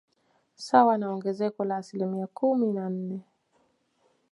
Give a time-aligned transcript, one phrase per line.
[0.67, 3.21] Sawa na ongezeko la asilimia kumi na nne